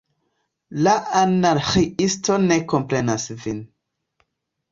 La 0.85 0.93
Anarĥiisto 1.19 2.37
ne 2.45 2.57
komprenas 2.73 3.27
vin. 3.43 3.59